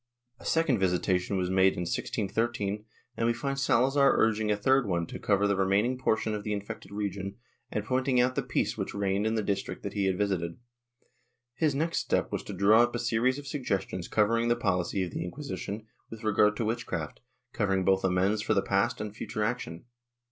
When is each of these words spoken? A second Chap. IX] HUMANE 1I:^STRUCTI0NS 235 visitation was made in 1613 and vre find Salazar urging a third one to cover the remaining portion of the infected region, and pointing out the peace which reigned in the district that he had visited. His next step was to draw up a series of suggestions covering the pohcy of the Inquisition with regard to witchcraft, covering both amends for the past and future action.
A 0.39 0.45
second 0.45 0.77
Chap. 0.77 0.85
IX] 0.85 0.93
HUMANE 0.93 0.97
1I:^STRUCTI0NS 0.97 1.03
235 1.03 1.03
visitation 1.03 1.37
was 1.37 1.49
made 1.51 1.73
in 1.73 2.73
1613 2.73 2.85
and 3.17 3.29
vre 3.29 3.35
find 3.37 3.59
Salazar 3.59 4.15
urging 4.19 4.49
a 4.51 4.57
third 4.57 4.87
one 4.87 5.05
to 5.05 5.19
cover 5.19 5.45
the 5.45 5.55
remaining 5.55 5.99
portion 5.99 6.33
of 6.33 6.43
the 6.43 6.53
infected 6.53 6.91
region, 6.91 7.35
and 7.69 7.85
pointing 7.85 8.19
out 8.19 8.33
the 8.33 8.41
peace 8.41 8.75
which 8.75 8.95
reigned 8.95 9.27
in 9.27 9.35
the 9.35 9.43
district 9.43 9.83
that 9.83 9.93
he 9.93 10.05
had 10.05 10.17
visited. 10.17 10.57
His 11.53 11.75
next 11.75 11.99
step 11.99 12.31
was 12.31 12.41
to 12.45 12.53
draw 12.53 12.81
up 12.81 12.95
a 12.95 12.97
series 12.97 13.37
of 13.37 13.45
suggestions 13.45 14.07
covering 14.07 14.47
the 14.47 14.55
pohcy 14.55 15.05
of 15.05 15.11
the 15.11 15.23
Inquisition 15.23 15.85
with 16.09 16.23
regard 16.23 16.57
to 16.57 16.65
witchcraft, 16.65 17.19
covering 17.53 17.85
both 17.85 18.03
amends 18.03 18.41
for 18.41 18.55
the 18.55 18.63
past 18.63 18.99
and 19.01 19.15
future 19.15 19.43
action. 19.43 19.85